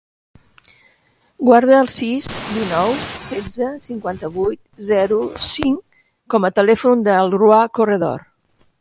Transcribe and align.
Guarda 1.49 1.75
el 1.79 1.89
sis, 1.95 2.29
dinou, 2.55 2.95
setze, 3.29 3.69
cinquanta-vuit, 3.85 4.61
zero, 4.91 5.23
cinc 5.53 6.03
com 6.35 6.49
a 6.49 6.55
telèfon 6.61 7.09
del 7.11 7.35
Roi 7.41 7.73
Corredor. 7.81 8.31